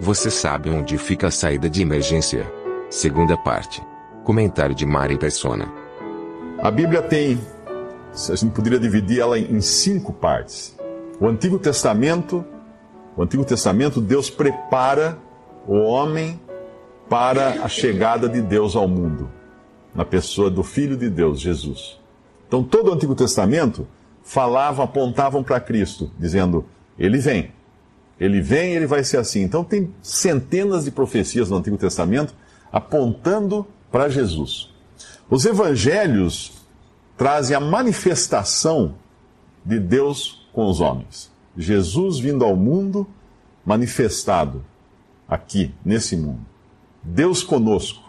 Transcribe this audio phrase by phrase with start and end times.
[0.00, 2.46] Você sabe onde fica a saída de emergência?
[2.88, 3.82] Segunda parte.
[4.22, 5.68] Comentário de Mari Persona.
[6.62, 7.36] A Bíblia tem,
[8.30, 10.78] a gente poderia dividir ela em cinco partes.
[11.20, 12.44] O Antigo Testamento,
[13.16, 15.18] o Antigo Testamento, Deus prepara
[15.66, 16.40] o homem
[17.08, 19.28] para a chegada de Deus ao mundo,
[19.92, 21.98] na pessoa do Filho de Deus, Jesus.
[22.46, 23.84] Então, todo o Antigo Testamento
[24.22, 27.50] falava, apontavam para Cristo, dizendo: Ele vem,
[28.20, 29.42] ele vem e ele vai ser assim.
[29.42, 32.34] Então, tem centenas de profecias no Antigo Testamento
[32.72, 34.70] apontando para Jesus.
[35.30, 36.52] Os evangelhos
[37.16, 38.94] trazem a manifestação
[39.64, 41.30] de Deus com os homens.
[41.56, 43.06] Jesus vindo ao mundo
[43.64, 44.64] manifestado
[45.28, 46.40] aqui, nesse mundo.
[47.02, 48.08] Deus conosco.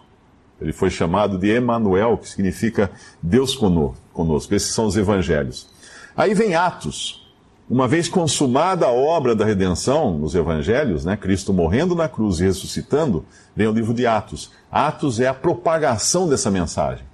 [0.61, 4.53] Ele foi chamado de Emanuel, que significa Deus conosco.
[4.53, 5.69] Esses são os evangelhos.
[6.15, 7.28] Aí vem Atos.
[7.69, 12.43] Uma vez consumada a obra da redenção nos evangelhos, né, Cristo morrendo na cruz e
[12.45, 13.23] ressuscitando,
[13.55, 14.49] vem o livro de Atos.
[14.71, 17.05] Atos é a propagação dessa mensagem.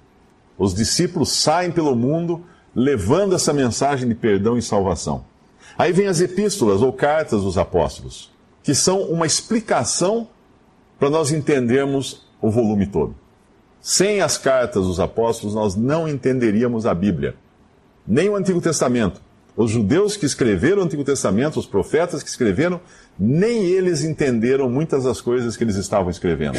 [0.56, 2.42] Os discípulos saem pelo mundo
[2.74, 5.26] levando essa mensagem de perdão e salvação.
[5.76, 8.32] Aí vem as epístolas ou cartas dos apóstolos,
[8.62, 10.26] que são uma explicação
[10.98, 13.14] para nós entendermos o volume todo.
[13.78, 17.34] Sem as cartas dos apóstolos, nós não entenderíamos a Bíblia,
[18.06, 19.25] nem o Antigo Testamento.
[19.56, 22.78] Os judeus que escreveram o Antigo Testamento, os profetas que escreveram,
[23.18, 26.58] nem eles entenderam muitas das coisas que eles estavam escrevendo.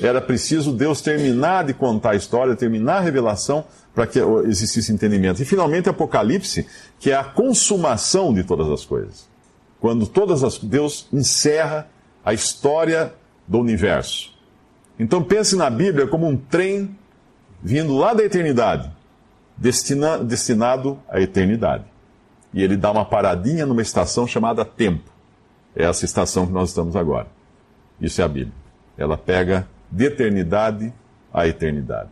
[0.00, 5.42] Era preciso Deus terminar de contar a história, terminar a revelação, para que existisse entendimento.
[5.42, 6.66] E finalmente Apocalipse,
[7.00, 9.26] que é a consumação de todas as coisas.
[9.80, 11.88] Quando todas as Deus encerra
[12.24, 13.12] a história
[13.46, 14.32] do universo.
[14.98, 16.96] Então pense na Bíblia como um trem
[17.62, 18.90] vindo lá da eternidade,
[19.56, 21.95] destina, destinado à eternidade.
[22.56, 25.10] E ele dá uma paradinha numa estação chamada tempo.
[25.76, 27.26] É essa estação que nós estamos agora.
[28.00, 28.54] Isso é a Bíblia.
[28.96, 30.90] Ela pega de eternidade
[31.30, 32.08] a eternidade.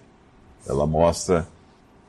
[0.68, 1.48] Ela mostra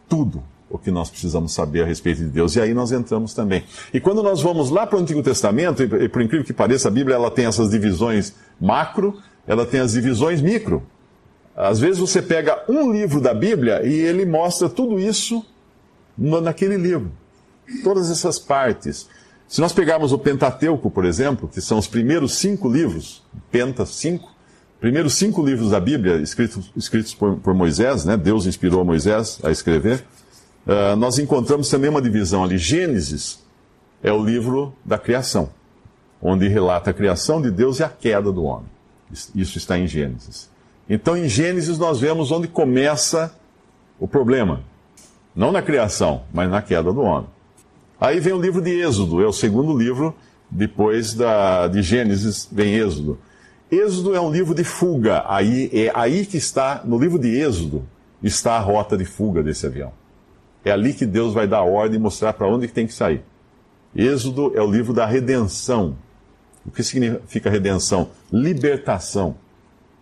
[0.10, 2.58] tudo o que nós precisamos saber a respeito de Deus.
[2.58, 3.64] E aí nós entramos também.
[3.94, 6.92] E quando nós vamos lá para o Antigo Testamento, e por incrível que pareça, a
[6.92, 9.18] Bíblia ela tem essas divisões macro,
[9.48, 10.84] ela tem as divisões micro.
[11.56, 15.42] Às vezes você pega um livro da Bíblia e ele mostra tudo isso
[16.18, 17.14] naquele livro.
[17.84, 19.08] Todas essas partes.
[19.48, 24.32] Se nós pegarmos o Pentateuco, por exemplo, que são os primeiros cinco livros, Penta cinco,
[24.80, 28.18] primeiros cinco livros da Bíblia escritos, escritos por, por Moisés, né?
[28.18, 30.04] Deus inspirou Moisés a escrever.
[30.66, 32.58] Uh, nós encontramos também uma divisão ali.
[32.58, 33.44] Gênesis
[34.02, 35.50] é o livro da criação,
[36.22, 38.70] onde relata a criação de Deus e a queda do homem.
[39.36, 40.50] Isso está em Gênesis.
[40.90, 43.34] Então, em Gênesis, nós vemos onde começa
[44.00, 44.62] o problema.
[45.36, 47.30] Não na criação, mas na queda do homem.
[48.00, 50.14] Aí vem o livro de Êxodo, é o segundo livro,
[50.50, 53.18] depois da, de Gênesis vem Êxodo.
[53.72, 55.24] Êxodo é um livro de fuga.
[55.28, 57.84] Aí é aí que está, no livro de Êxodo,
[58.22, 59.92] está a rota de fuga desse avião.
[60.64, 63.24] É ali que Deus vai dar ordem e mostrar para onde que tem que sair.
[63.96, 65.96] Êxodo é o livro da redenção.
[66.66, 68.10] O que significa redenção?
[68.32, 69.36] Libertação.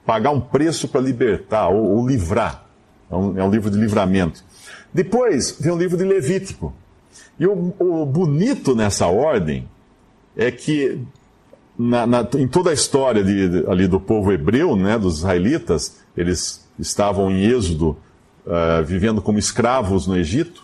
[0.06, 2.66] Pagar um preço para libertar ou, ou livrar.
[3.12, 4.44] É um, é um, livro de livramento.
[4.94, 6.74] Depois vem o livro de Levítico.
[7.40, 9.68] E o, o bonito nessa ordem
[10.36, 11.00] é que
[11.78, 16.68] na, na, em toda a história de, ali do povo hebreu, né, dos israelitas, eles
[16.78, 17.98] estavam em êxodo,
[18.46, 20.64] uh, vivendo como escravos no Egito,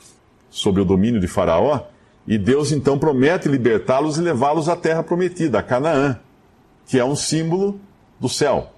[0.49, 1.81] sob o domínio de Faraó,
[2.27, 6.19] e Deus então promete libertá-los e levá-los à terra prometida, a Canaã,
[6.85, 7.79] que é um símbolo
[8.19, 8.73] do céu.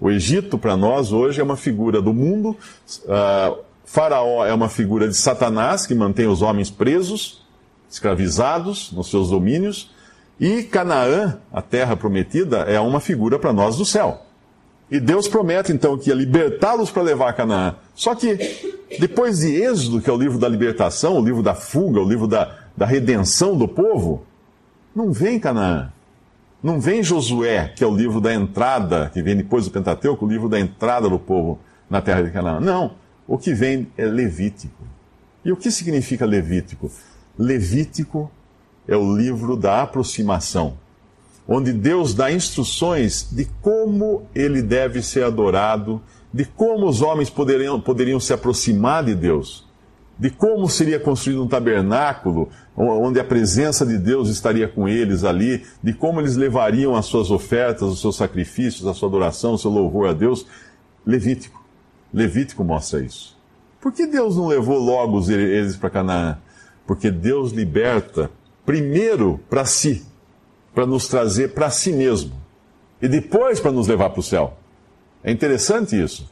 [0.00, 2.56] O Egito, para nós, hoje, é uma figura do mundo,
[3.04, 7.46] uh, Faraó é uma figura de Satanás, que mantém os homens presos,
[7.88, 9.94] escravizados nos seus domínios,
[10.38, 14.20] e Canaã, a terra prometida, é uma figura para nós do céu.
[14.90, 17.76] E Deus promete então que ia libertá-los para levar a Canaã.
[17.94, 18.36] Só que
[18.98, 22.26] depois de Êxodo, que é o livro da libertação, o livro da fuga, o livro
[22.26, 24.26] da, da redenção do povo,
[24.94, 25.92] não vem Canaã.
[26.62, 30.28] Não vem Josué, que é o livro da entrada, que vem depois do Pentateuco, o
[30.28, 32.60] livro da entrada do povo na terra de Canaã.
[32.60, 33.05] Não.
[33.26, 34.84] O que vem é Levítico.
[35.44, 36.90] E o que significa Levítico?
[37.38, 38.30] Levítico
[38.86, 40.78] é o livro da aproximação,
[41.46, 46.00] onde Deus dá instruções de como ele deve ser adorado,
[46.32, 49.66] de como os homens poderiam, poderiam se aproximar de Deus,
[50.18, 55.64] de como seria construído um tabernáculo onde a presença de Deus estaria com eles ali,
[55.82, 59.70] de como eles levariam as suas ofertas, os seus sacrifícios, a sua adoração, o seu
[59.70, 60.46] louvor a Deus.
[61.06, 61.55] Levítico.
[62.16, 63.36] Levítico mostra isso.
[63.78, 66.38] Por que Deus não levou logo eles para Canaã?
[66.86, 68.30] Porque Deus liberta
[68.64, 70.02] primeiro para si,
[70.74, 72.32] para nos trazer para si mesmo,
[73.02, 74.56] e depois para nos levar para o céu.
[75.22, 76.28] É interessante isso.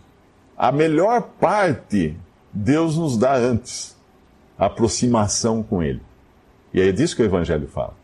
[0.56, 2.16] A melhor parte
[2.50, 3.94] Deus nos dá antes,
[4.58, 6.00] a aproximação com Ele.
[6.72, 7.94] E é disso que o Evangelho fala.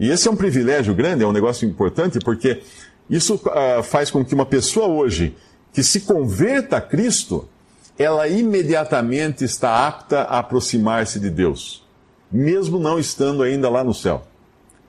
[0.00, 2.60] E esse é um privilégio grande, é um negócio importante, porque
[3.08, 5.36] isso uh, faz com que uma pessoa hoje
[5.72, 7.48] que se converta a Cristo,
[7.98, 11.80] ela imediatamente está apta a aproximar-se de Deus
[12.30, 14.22] mesmo não estando ainda lá no céu.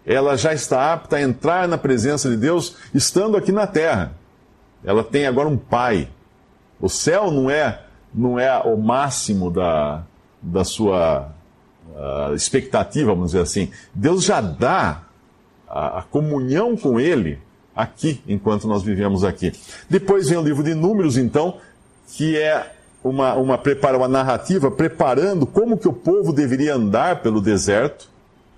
[0.06, 4.14] Ela já está apta a entrar na presença de Deus estando aqui na terra.
[4.84, 6.10] Ela tem agora um pai.
[6.80, 7.84] O céu não é,
[8.14, 10.04] não é o máximo da,
[10.42, 11.30] da sua
[11.94, 13.72] uh, expectativa, vamos dizer assim.
[13.94, 15.04] Deus já dá
[15.68, 17.40] a, a comunhão com Ele
[17.76, 19.54] aqui, enquanto nós vivemos aqui.
[19.90, 21.58] Depois vem o livro de Números, então,
[22.16, 22.72] que é
[23.04, 28.10] uma, uma, prepara, uma narrativa preparando como que o povo deveria andar pelo deserto.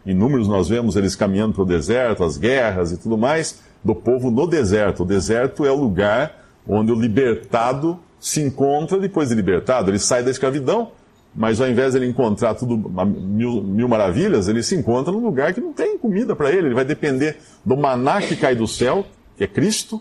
[0.05, 4.29] Em números nós vemos eles caminhando pelo deserto, as guerras e tudo mais, do povo
[4.29, 5.03] no deserto.
[5.03, 9.91] O deserto é o lugar onde o libertado se encontra depois de libertado.
[9.91, 10.91] Ele sai da escravidão,
[11.35, 15.53] mas ao invés de ele encontrar tudo mil, mil maravilhas, ele se encontra num lugar
[15.53, 16.67] que não tem comida para ele.
[16.67, 19.99] Ele vai depender do maná que cai do céu, que é Cristo,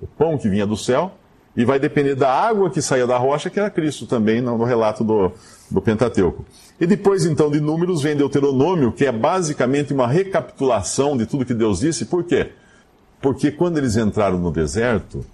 [0.00, 1.12] o pão que vinha do céu,
[1.54, 5.04] e vai depender da água que saía da rocha, que era Cristo também, no relato
[5.04, 5.32] do,
[5.70, 6.46] do Pentateuco.
[6.80, 11.52] E depois, então, de Números, vem Deuteronômio, que é basicamente uma recapitulação de tudo que
[11.52, 12.06] Deus disse.
[12.06, 12.52] Por quê?
[13.20, 15.26] Porque quando eles entraram no deserto,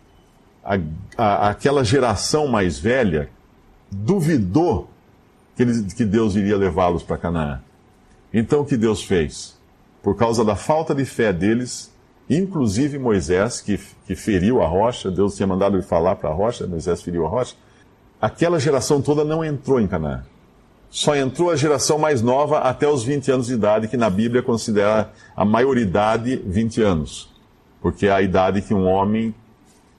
[0.65, 0.77] a,
[1.17, 3.29] a, aquela geração mais velha
[3.93, 4.91] duvidou
[5.57, 7.61] que, eles, que Deus iria levá-los para Canaã.
[8.33, 9.57] Então, o que Deus fez?
[10.03, 11.91] Por causa da falta de fé deles,
[12.29, 16.67] inclusive Moisés, que, que feriu a rocha, Deus tinha mandado ele falar para a rocha,
[16.67, 17.57] Moisés feriu a rocha,
[18.21, 20.23] aquela geração toda não entrou em Canaã.
[20.91, 24.43] Só entrou a geração mais nova até os 20 anos de idade, que na Bíblia
[24.43, 27.31] considera a maioridade 20 anos,
[27.81, 29.35] porque é a idade que um homem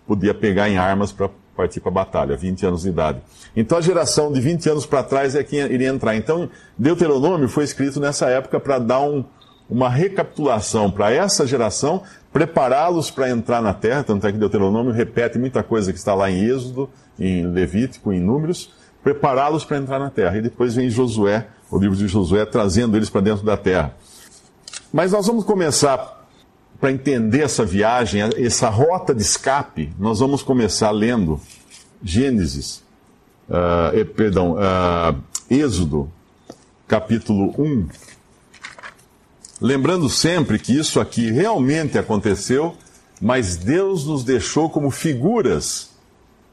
[0.06, 3.20] podia pegar em armas para partir para a batalha, 20 anos de idade.
[3.56, 6.16] Então a geração de 20 anos para trás é quem iria entrar.
[6.16, 9.26] Então Deuteronômio foi escrito nessa época para dar um,
[9.70, 15.38] uma recapitulação para essa geração, prepará-los para entrar na terra, tanto é que Deuteronômio repete
[15.38, 16.90] muita coisa que está lá em Êxodo,
[17.20, 18.72] em Levítico, em Números,
[19.04, 20.38] prepará-los para entrar na terra.
[20.38, 23.94] E depois vem Josué, o livro de Josué, trazendo eles para dentro da terra.
[24.92, 26.17] Mas nós vamos começar,
[26.80, 31.40] para entender essa viagem, essa rota de escape, nós vamos começar lendo
[32.04, 32.84] Gênesis,
[33.50, 35.18] uh, perdão, uh,
[35.50, 36.12] Êxodo,
[36.88, 37.88] capítulo 1
[39.60, 42.76] Lembrando sempre que isso aqui realmente aconteceu,
[43.20, 45.90] mas Deus nos deixou como figuras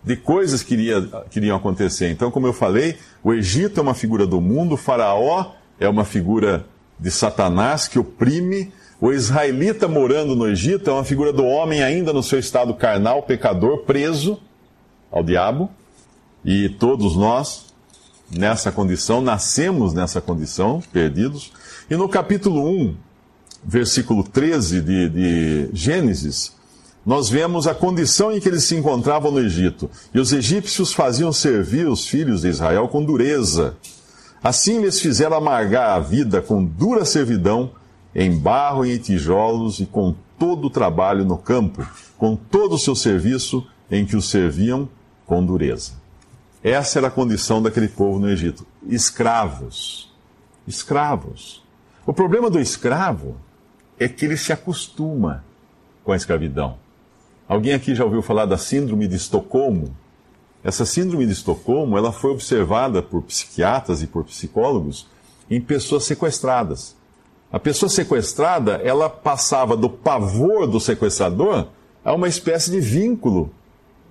[0.02, 2.10] de coisas que, iria, que iriam acontecer.
[2.10, 6.04] Então, como eu falei, o Egito é uma figura do mundo, o Faraó é uma
[6.04, 6.64] figura
[6.98, 8.72] de Satanás que oprime,
[9.04, 13.22] o israelita morando no Egito é uma figura do homem ainda no seu estado carnal,
[13.22, 14.40] pecador, preso
[15.12, 15.68] ao diabo.
[16.42, 17.66] E todos nós,
[18.30, 21.52] nessa condição, nascemos nessa condição, perdidos.
[21.90, 22.96] E no capítulo 1,
[23.62, 26.54] versículo 13 de, de Gênesis,
[27.04, 29.90] nós vemos a condição em que eles se encontravam no Egito.
[30.14, 33.76] E os egípcios faziam servir os filhos de Israel com dureza.
[34.42, 37.70] Assim lhes fizeram amargar a vida com dura servidão,
[38.14, 42.78] em barro e em tijolos, e com todo o trabalho no campo, com todo o
[42.78, 44.88] seu serviço em que os serviam
[45.26, 45.92] com dureza.
[46.62, 48.66] Essa era a condição daquele povo no Egito.
[48.86, 50.10] Escravos.
[50.66, 51.62] Escravos.
[52.06, 53.36] O problema do escravo
[53.98, 55.44] é que ele se acostuma
[56.02, 56.76] com a escravidão.
[57.46, 59.94] Alguém aqui já ouviu falar da síndrome de Estocolmo?
[60.62, 65.06] Essa síndrome de Estocolmo, ela foi observada por psiquiatras e por psicólogos
[65.50, 66.96] em pessoas sequestradas.
[67.54, 71.68] A pessoa sequestrada, ela passava do pavor do sequestrador
[72.04, 73.48] a uma espécie de vínculo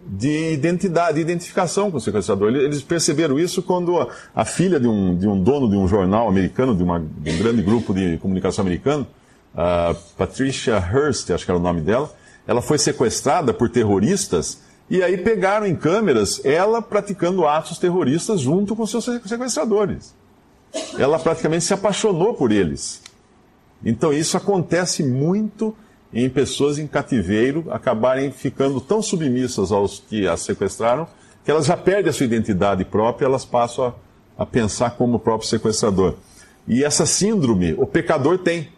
[0.08, 2.56] de identidade, de identificação com o sequestrador.
[2.56, 6.30] Eles perceberam isso quando a, a filha de um, de um, dono de um jornal
[6.30, 9.06] americano, de, uma, de um grande grupo de comunicação americano,
[10.18, 12.10] Patricia Hearst, acho que era o nome dela,
[12.48, 18.74] ela foi sequestrada por terroristas e aí pegaram em câmeras ela praticando atos terroristas junto
[18.74, 20.16] com seus sequestradores.
[20.98, 23.04] Ela praticamente se apaixonou por eles.
[23.84, 25.75] Então isso acontece muito
[26.13, 31.08] em pessoas em cativeiro acabarem ficando tão submissas aos que as sequestraram
[31.44, 33.94] que elas já perdem a sua identidade própria, elas passam
[34.38, 36.16] a, a pensar como o próprio sequestrador.
[36.68, 38.70] E essa síndrome o pecador tem.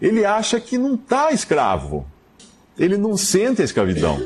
[0.00, 2.06] Ele acha que não está escravo.
[2.78, 4.20] Ele não sente a escravidão.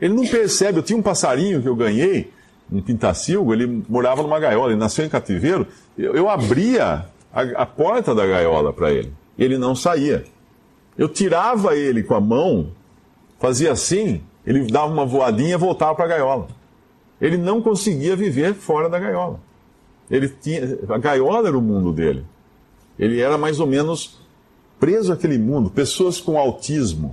[0.00, 0.78] Ele não percebe.
[0.78, 2.32] Eu tinha um passarinho que eu ganhei,
[2.72, 5.66] um pintacilgo, ele morava numa gaiola, ele nasceu em cativeiro.
[5.98, 9.12] Eu, eu abria a, a porta da gaiola para ele.
[9.36, 10.24] Ele não saía.
[10.96, 12.70] Eu tirava ele com a mão,
[13.40, 16.46] fazia assim, ele dava uma voadinha e voltava para a gaiola.
[17.20, 19.40] Ele não conseguia viver fora da gaiola.
[20.08, 22.24] Ele tinha, a gaiola era o mundo dele.
[22.96, 24.20] Ele era mais ou menos
[24.78, 25.70] preso àquele mundo.
[25.70, 27.12] Pessoas com autismo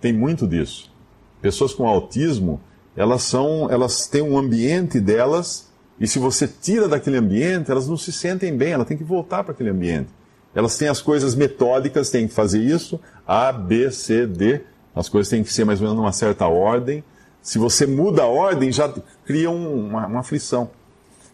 [0.00, 0.92] tem muito disso.
[1.40, 2.60] Pessoas com autismo,
[2.94, 7.96] elas são, elas têm um ambiente delas e se você tira daquele ambiente, elas não
[7.96, 10.10] se sentem bem, elas têm que voltar para aquele ambiente.
[10.54, 14.62] Elas têm as coisas metódicas, têm que fazer isso, A, B, C, D.
[14.94, 17.02] As coisas têm que ser mais ou menos numa certa ordem.
[17.42, 18.92] Se você muda a ordem, já
[19.24, 20.70] cria uma, uma aflição.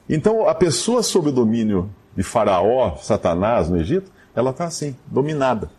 [0.09, 5.71] Então, a pessoa sob o domínio de Faraó, Satanás, no Egito, ela está assim, dominada,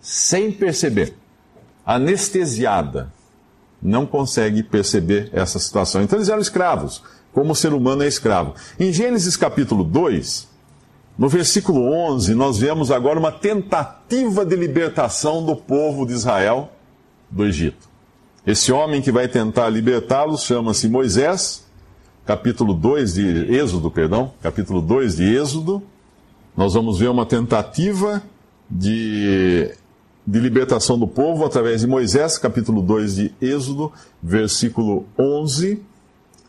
[0.00, 1.14] sem perceber,
[1.84, 3.12] anestesiada,
[3.82, 6.02] não consegue perceber essa situação.
[6.02, 7.02] Então, eles eram escravos
[7.36, 8.54] como o ser humano é escravo.
[8.80, 10.48] Em Gênesis capítulo 2,
[11.18, 16.70] no versículo 11, nós vemos agora uma tentativa de libertação do povo de Israel
[17.30, 17.90] do Egito.
[18.46, 21.66] Esse homem que vai tentar libertá-los chama-se Moisés,
[22.24, 25.82] capítulo 2 de Êxodo, perdão, capítulo 2 de Êxodo.
[26.56, 28.22] Nós vamos ver uma tentativa
[28.70, 29.74] de,
[30.26, 35.82] de libertação do povo através de Moisés, capítulo 2 de Êxodo, versículo 11.